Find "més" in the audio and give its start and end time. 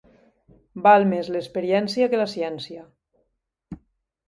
1.11-1.29